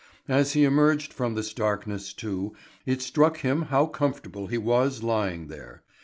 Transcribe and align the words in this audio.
As 0.27 0.53
he 0.53 0.63
emerged 0.63 1.13
from 1.13 1.35
this 1.35 1.53
darkness, 1.53 2.11
too, 2.11 2.55
it 2.87 3.03
struck 3.03 3.37
him 3.41 3.61
how 3.65 3.85
comfortable 3.85 4.47
he 4.47 4.57
was 4.57 5.03
lying 5.03 5.45
there. 5.45 5.83